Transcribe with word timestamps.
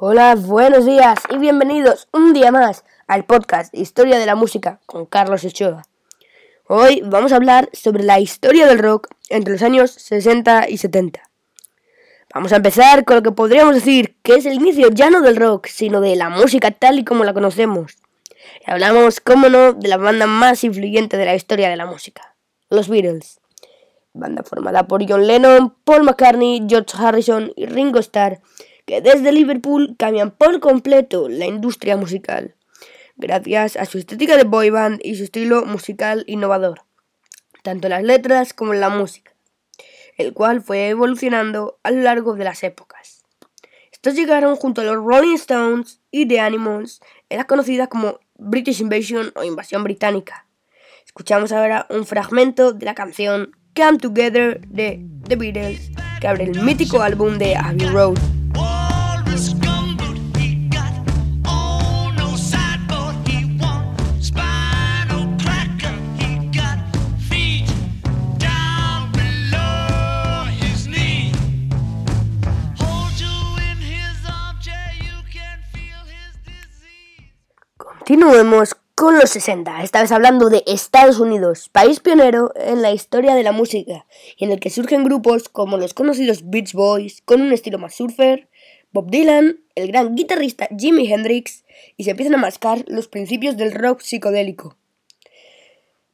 Hola, 0.00 0.36
buenos 0.36 0.86
días 0.86 1.18
y 1.28 1.38
bienvenidos 1.38 2.06
un 2.12 2.32
día 2.32 2.52
más 2.52 2.84
al 3.08 3.24
podcast 3.24 3.74
Historia 3.74 4.20
de 4.20 4.26
la 4.26 4.36
Música 4.36 4.78
con 4.86 5.06
Carlos 5.06 5.44
Ochoa. 5.44 5.82
Hoy 6.68 7.02
vamos 7.04 7.32
a 7.32 7.36
hablar 7.36 7.68
sobre 7.72 8.04
la 8.04 8.20
historia 8.20 8.68
del 8.68 8.78
rock 8.78 9.08
entre 9.28 9.54
los 9.54 9.62
años 9.62 9.90
60 9.90 10.68
y 10.68 10.78
70. 10.78 11.20
Vamos 12.32 12.52
a 12.52 12.56
empezar 12.58 13.04
con 13.04 13.16
lo 13.16 13.22
que 13.24 13.32
podríamos 13.32 13.74
decir 13.74 14.14
que 14.22 14.34
es 14.34 14.46
el 14.46 14.52
inicio 14.52 14.88
ya 14.92 15.10
no 15.10 15.20
del 15.20 15.34
rock, 15.34 15.66
sino 15.66 16.00
de 16.00 16.14
la 16.14 16.28
música 16.28 16.70
tal 16.70 17.00
y 17.00 17.04
como 17.04 17.24
la 17.24 17.34
conocemos. 17.34 17.96
Y 18.64 18.70
hablamos, 18.70 19.18
cómo 19.18 19.48
no, 19.48 19.72
de 19.72 19.88
la 19.88 19.96
banda 19.96 20.28
más 20.28 20.62
influyente 20.62 21.16
de 21.16 21.24
la 21.24 21.34
historia 21.34 21.68
de 21.70 21.76
la 21.76 21.86
música, 21.86 22.36
los 22.70 22.88
Beatles. 22.88 23.40
Banda 24.12 24.44
formada 24.44 24.86
por 24.86 25.04
John 25.08 25.26
Lennon, 25.26 25.74
Paul 25.82 26.04
McCartney, 26.04 26.64
George 26.68 26.94
Harrison 26.96 27.52
y 27.56 27.66
Ringo 27.66 27.98
Starr, 27.98 28.40
que 28.88 29.02
desde 29.02 29.32
Liverpool 29.32 29.96
cambian 29.98 30.30
por 30.30 30.60
completo 30.60 31.28
la 31.28 31.44
industria 31.44 31.98
musical, 31.98 32.54
gracias 33.16 33.76
a 33.76 33.84
su 33.84 33.98
estética 33.98 34.38
de 34.38 34.44
boy 34.44 34.70
band 34.70 34.98
y 35.04 35.14
su 35.16 35.24
estilo 35.24 35.66
musical 35.66 36.24
innovador, 36.26 36.84
tanto 37.62 37.88
en 37.88 37.90
las 37.90 38.02
letras 38.02 38.54
como 38.54 38.72
en 38.72 38.80
la 38.80 38.88
música, 38.88 39.34
el 40.16 40.32
cual 40.32 40.62
fue 40.62 40.88
evolucionando 40.88 41.78
a 41.82 41.90
lo 41.90 42.00
largo 42.00 42.34
de 42.34 42.44
las 42.44 42.64
épocas. 42.64 43.22
Estos 43.92 44.14
llegaron 44.14 44.56
junto 44.56 44.80
a 44.80 44.84
los 44.84 44.96
Rolling 44.96 45.34
Stones 45.34 46.00
y 46.10 46.26
The 46.26 46.40
Animals, 46.40 47.00
era 47.28 47.44
conocida 47.44 47.88
como 47.88 48.20
British 48.38 48.80
Invasion 48.80 49.32
o 49.34 49.44
Invasión 49.44 49.84
Británica. 49.84 50.46
Escuchamos 51.04 51.52
ahora 51.52 51.86
un 51.90 52.06
fragmento 52.06 52.72
de 52.72 52.86
la 52.86 52.94
canción 52.94 53.50
Come 53.76 53.98
Together 53.98 54.66
de 54.66 55.04
The 55.28 55.36
Beatles, 55.36 55.90
que 56.22 56.26
abre 56.26 56.44
el 56.44 56.62
mítico 56.62 57.02
álbum 57.02 57.36
de 57.36 57.54
Abbey 57.54 57.86
Road. 57.88 58.37
Continuemos 78.08 78.74
con 78.94 79.18
los 79.18 79.28
60, 79.28 79.82
esta 79.82 80.00
vez 80.00 80.12
hablando 80.12 80.48
de 80.48 80.64
Estados 80.66 81.20
Unidos, 81.20 81.68
país 81.68 82.00
pionero 82.00 82.52
en 82.56 82.80
la 82.80 82.90
historia 82.90 83.34
de 83.34 83.42
la 83.42 83.52
música, 83.52 84.06
en 84.38 84.50
el 84.50 84.60
que 84.60 84.70
surgen 84.70 85.04
grupos 85.04 85.50
como 85.50 85.76
los 85.76 85.92
conocidos 85.92 86.48
Beach 86.48 86.72
Boys, 86.72 87.20
con 87.26 87.42
un 87.42 87.52
estilo 87.52 87.78
más 87.78 87.96
surfer, 87.96 88.48
Bob 88.92 89.10
Dylan, 89.10 89.60
el 89.74 89.88
gran 89.88 90.14
guitarrista 90.14 90.70
Jimi 90.74 91.12
Hendrix, 91.12 91.66
y 91.98 92.04
se 92.04 92.12
empiezan 92.12 92.36
a 92.36 92.38
mascar 92.38 92.82
los 92.88 93.08
principios 93.08 93.58
del 93.58 93.72
rock 93.72 94.00
psicodélico. 94.00 94.78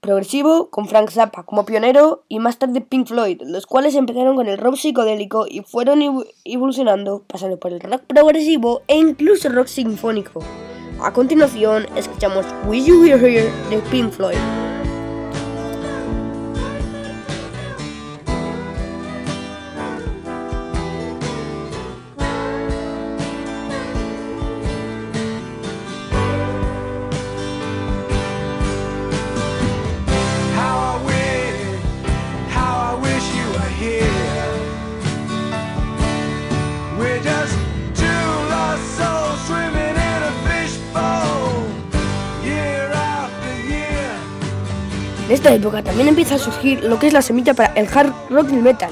Progresivo, 0.00 0.70
con 0.70 0.88
Frank 0.88 1.12
Zappa 1.12 1.44
como 1.44 1.64
pionero, 1.64 2.24
y 2.28 2.40
más 2.40 2.58
tarde 2.58 2.80
Pink 2.80 3.06
Floyd, 3.06 3.40
los 3.44 3.66
cuales 3.66 3.94
empezaron 3.94 4.34
con 4.34 4.48
el 4.48 4.58
rock 4.58 4.78
psicodélico 4.78 5.46
y 5.48 5.60
fueron 5.60 6.02
evolucionando, 6.44 7.22
pasando 7.28 7.60
por 7.60 7.72
el 7.72 7.78
rock 7.78 8.02
progresivo 8.08 8.82
e 8.88 8.96
incluso 8.96 9.48
rock 9.48 9.68
sinfónico. 9.68 10.42
A 11.04 11.12
continuación, 11.12 11.86
escuchamos 11.96 12.46
Will 12.66 12.82
You 12.82 13.04
Hear 13.04 13.22
Here 13.22 13.52
de 13.68 13.76
Pink 13.90 14.10
Floyd. 14.10 14.38
Esta 45.44 45.56
época 45.56 45.82
también 45.82 46.08
empieza 46.08 46.36
a 46.36 46.38
surgir 46.38 46.82
lo 46.84 46.98
que 46.98 47.06
es 47.08 47.12
la 47.12 47.20
semilla 47.20 47.52
para 47.52 47.74
el 47.74 47.86
hard 47.86 48.14
rock 48.30 48.48
y 48.50 48.54
el 48.54 48.62
metal. 48.62 48.90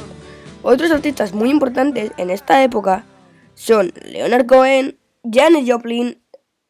Otros 0.61 0.91
artistas 0.91 1.33
muy 1.33 1.49
importantes 1.49 2.13
en 2.19 2.29
esta 2.29 2.63
época 2.63 3.07
son 3.55 3.91
Leonard 4.05 4.45
Cohen, 4.45 4.99
Janis 5.25 5.67
Joplin 5.67 6.21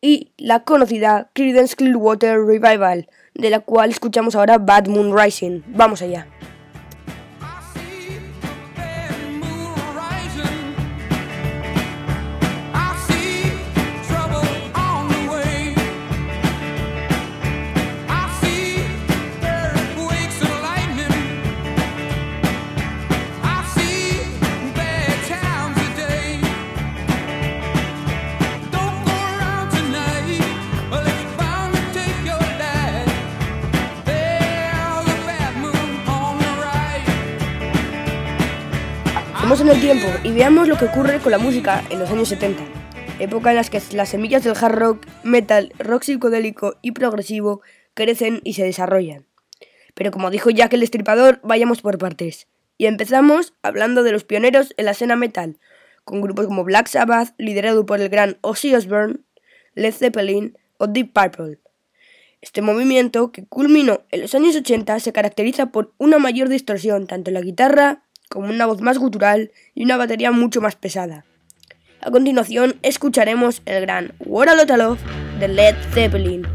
y 0.01 0.35
la 0.37 0.63
conocida 0.63 1.33
Creedence 1.33 1.75
Clearwater 1.75 2.39
Revival, 2.45 3.09
de 3.35 3.51
la 3.51 3.59
cual 3.59 3.91
escuchamos 3.91 4.37
ahora 4.37 4.59
Bad 4.59 4.87
Moon 4.87 5.19
Rising. 5.19 5.63
Vamos 5.67 6.01
allá. 6.01 6.29
Vamos 39.43 39.61
en 39.61 39.71
el 39.71 39.81
tiempo 39.81 40.07
y 40.23 40.31
veamos 40.31 40.69
lo 40.69 40.79
que 40.79 40.85
ocurre 40.85 41.19
con 41.19 41.33
la 41.33 41.39
música 41.39 41.83
en 41.91 41.99
los 41.99 42.09
años 42.13 42.29
70, 42.29 42.63
época 43.19 43.51
en 43.51 43.57
la 43.57 43.65
que 43.65 43.83
las 43.93 44.09
semillas 44.09 44.45
del 44.45 44.55
hard 44.57 44.79
rock, 44.79 45.07
metal, 45.25 45.73
rock 45.81 46.05
psicodélico 46.05 46.77
y 46.81 46.93
progresivo 46.93 47.61
crecen 47.93 48.41
y 48.45 48.53
se 48.53 48.63
desarrollan. 48.63 49.27
Pero 49.95 50.13
como 50.13 50.31
dijo 50.31 50.51
Jack 50.51 50.75
el 50.75 50.81
Destripador, 50.81 51.41
vayamos 51.43 51.83
por 51.83 51.99
partes. 51.99 52.47
Y 52.79 52.87
empezamos 52.87 53.55
hablando 53.63 54.05
de 54.05 54.13
los 54.13 54.23
pioneros 54.23 54.75
en 54.77 54.85
la 54.85 54.93
escena 54.93 55.17
metal, 55.17 55.59
con 56.05 56.21
grupos 56.21 56.47
como 56.47 56.63
Black 56.63 56.87
Sabbath, 56.87 57.35
liderado 57.37 57.85
por 57.85 58.01
el 58.01 58.11
gran 58.11 58.39
Ozzy 58.43 58.73
Osbourne, 58.77 59.19
Led 59.75 59.93
Zeppelin 59.93 60.57
o 60.79 60.87
Deep 60.87 61.13
Purple. 61.13 61.59
Este 62.41 62.63
movimiento, 62.63 63.33
que 63.33 63.45
culminó 63.45 64.03
en 64.13 64.21
los 64.21 64.37
años 64.37 64.55
80, 64.55 65.01
se 65.01 65.13
caracteriza 65.13 65.73
por 65.73 65.95
una 65.99 66.21
mayor 66.21 66.49
distorsión 66.49 67.09
tanto 67.09 67.31
en 67.31 67.35
la 67.35 67.41
guitarra 67.41 68.05
como 68.33 68.49
una 68.49 68.67
voz 68.67 68.81
más 68.81 68.99
gutural 68.99 69.53
y 69.75 69.85
una 69.85 69.97
batería 69.97 70.33
mucho 70.33 70.61
más 70.61 70.75
pesada. 70.75 71.25
A 72.01 72.11
continuación 72.11 72.77
escucharemos 72.83 73.63
el 73.67 73.83
gran 73.83 74.15
What 74.19 74.49
a 74.49 74.55
Lot 74.55 74.71
of 74.71 74.79
Love 74.79 75.01
de 75.39 75.49
Led 75.49 75.77
Zeppelin. 75.93 76.47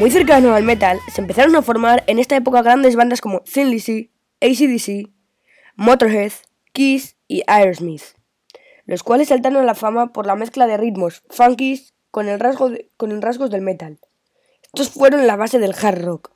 Muy 0.00 0.10
cercano 0.10 0.54
al 0.54 0.64
metal, 0.64 0.98
se 1.12 1.20
empezaron 1.20 1.54
a 1.56 1.60
formar 1.60 2.04
en 2.06 2.18
esta 2.18 2.34
época 2.34 2.62
grandes 2.62 2.96
bandas 2.96 3.20
como 3.20 3.40
Thin 3.40 3.70
Lizzy, 3.70 4.10
ACDC, 4.40 5.10
Motorhead, 5.76 6.32
Kiss 6.72 7.18
y 7.28 7.42
Aerosmith, 7.46 8.16
los 8.86 9.02
cuales 9.02 9.28
saltaron 9.28 9.58
a 9.58 9.66
la 9.66 9.74
fama 9.74 10.14
por 10.14 10.24
la 10.24 10.36
mezcla 10.36 10.66
de 10.66 10.78
ritmos 10.78 11.22
funkies 11.28 11.92
con 12.10 12.30
el, 12.30 12.40
rasgo 12.40 12.70
con 12.96 13.12
el 13.12 13.20
rasgos 13.20 13.50
del 13.50 13.60
metal. 13.60 14.00
Estos 14.62 14.88
fueron 14.88 15.26
la 15.26 15.36
base 15.36 15.58
del 15.58 15.74
hard 15.74 16.02
rock. 16.02 16.30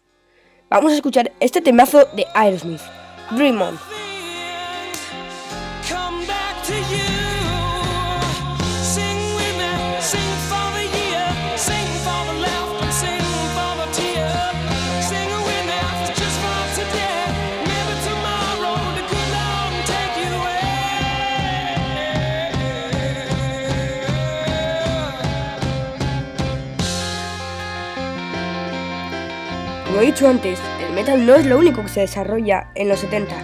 Vamos 0.69 0.93
a 0.93 0.96
escuchar 0.96 1.32
este 1.40 1.62
temazo 1.62 2.05
de 2.14 2.26
Aerosmith, 2.34 2.82
Dream 3.31 3.62
On. 3.62 3.94
Dicho 30.14 30.28
antes, 30.28 30.61
el 30.81 30.94
metal 30.94 31.26
no 31.26 31.34
es 31.34 31.44
lo 31.44 31.58
único 31.58 31.82
que 31.82 31.88
se 31.88 32.00
desarrolla 32.02 32.70
en 32.76 32.88
los 32.88 33.00
70. 33.00 33.34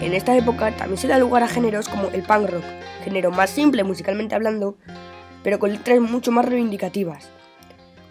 En 0.00 0.12
esta 0.12 0.36
época 0.36 0.76
también 0.76 0.98
se 0.98 1.06
da 1.06 1.20
lugar 1.20 1.44
a 1.44 1.46
géneros 1.46 1.88
como 1.88 2.08
el 2.08 2.24
punk 2.24 2.50
rock, 2.50 2.64
género 3.04 3.30
más 3.30 3.50
simple 3.50 3.84
musicalmente 3.84 4.34
hablando, 4.34 4.76
pero 5.44 5.60
con 5.60 5.70
letras 5.70 6.00
mucho 6.00 6.32
más 6.32 6.46
reivindicativas, 6.46 7.30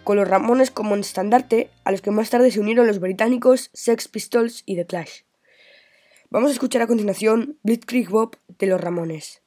con 0.02 0.16
los 0.16 0.26
Ramones 0.26 0.70
como 0.70 0.96
estandarte, 0.96 1.68
a 1.84 1.90
los 1.92 2.00
que 2.00 2.10
más 2.10 2.30
tarde 2.30 2.50
se 2.50 2.60
unieron 2.60 2.86
los 2.86 3.00
británicos 3.00 3.68
Sex 3.74 4.08
Pistols 4.08 4.62
y 4.64 4.76
The 4.76 4.86
Clash. 4.86 5.24
Vamos 6.30 6.48
a 6.48 6.54
escuchar 6.54 6.80
a 6.80 6.86
continuación 6.86 7.58
Blitzkrieg 7.64 8.08
Bob 8.08 8.38
de 8.48 8.66
los 8.66 8.80
Ramones. 8.80 9.39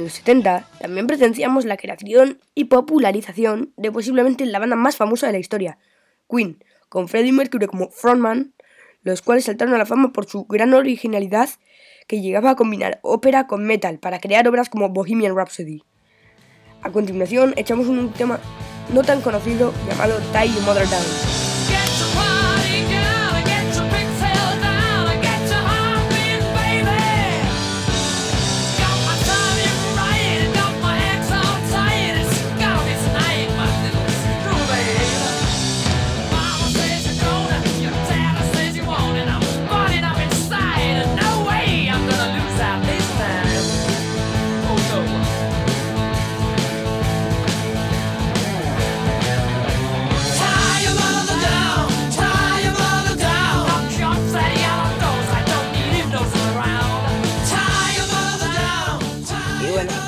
En 0.00 0.04
los 0.04 0.14
70 0.14 0.66
también 0.80 1.06
presenciamos 1.06 1.66
la 1.66 1.76
creación 1.76 2.40
y 2.54 2.64
popularización 2.64 3.74
de 3.76 3.92
posiblemente 3.92 4.46
la 4.46 4.58
banda 4.58 4.74
más 4.74 4.96
famosa 4.96 5.26
de 5.26 5.34
la 5.34 5.38
historia, 5.38 5.76
Queen, 6.26 6.64
con 6.88 7.06
Freddie 7.06 7.32
Mercury 7.32 7.66
como 7.66 7.90
frontman, 7.90 8.54
los 9.02 9.20
cuales 9.20 9.44
saltaron 9.44 9.74
a 9.74 9.76
la 9.76 9.84
fama 9.84 10.10
por 10.10 10.24
su 10.24 10.46
gran 10.46 10.72
originalidad 10.72 11.50
que 12.08 12.22
llegaba 12.22 12.48
a 12.48 12.56
combinar 12.56 12.98
ópera 13.02 13.46
con 13.46 13.66
metal 13.66 13.98
para 13.98 14.20
crear 14.20 14.48
obras 14.48 14.70
como 14.70 14.88
Bohemian 14.88 15.36
Rhapsody. 15.36 15.82
A 16.80 16.90
continuación 16.90 17.52
echamos 17.58 17.86
un 17.86 18.10
tema 18.14 18.40
no 18.94 19.02
tan 19.02 19.20
conocido 19.20 19.74
llamado 19.86 20.18
Your 20.32 20.62
Mother 20.64 20.88
Down. 20.88 21.49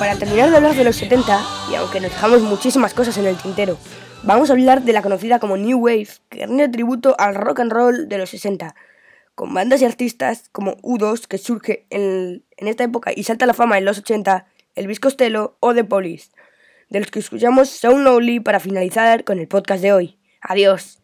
Para 0.03 0.17
terminar 0.17 0.49
de 0.49 0.57
hablar 0.57 0.75
de 0.75 0.83
los 0.83 0.97
70, 0.97 1.39
y 1.71 1.75
aunque 1.75 2.01
nos 2.01 2.11
dejamos 2.11 2.41
muchísimas 2.41 2.93
cosas 2.93 3.17
en 3.17 3.25
el 3.25 3.37
tintero, 3.37 3.77
vamos 4.23 4.49
a 4.49 4.51
hablar 4.51 4.81
de 4.81 4.91
la 4.91 5.01
conocida 5.01 5.39
como 5.39 5.55
New 5.55 5.79
Wave, 5.79 6.09
que 6.27 6.45
rinde 6.45 6.67
tributo 6.67 7.15
al 7.17 7.35
rock 7.35 7.61
and 7.61 7.71
roll 7.71 8.09
de 8.09 8.17
los 8.17 8.31
60, 8.31 8.75
con 9.33 9.53
bandas 9.53 9.81
y 9.81 9.85
artistas 9.85 10.49
como 10.51 10.75
U2, 10.81 11.25
que 11.25 11.37
surge 11.37 11.85
en, 11.89 12.43
esta 12.57 12.83
época 12.83 13.13
y 13.15 13.23
salta 13.23 13.45
a 13.45 13.47
la 13.47 13.53
fama 13.53 13.77
en 13.77 13.85
los 13.85 13.97
80, 13.97 14.45
Elvis 14.75 14.99
Costello 14.99 15.55
o 15.61 15.73
The 15.73 15.85
Police, 15.85 16.31
de 16.89 16.99
los 16.99 17.09
que 17.09 17.19
escuchamos 17.19 17.69
So 17.69 17.97
Lonely 17.97 18.41
para 18.41 18.59
finalizar 18.59 19.23
con 19.23 19.39
el 19.39 19.47
podcast 19.47 19.81
de 19.81 19.93
hoy. 19.93 20.19
Adiós. 20.41 21.02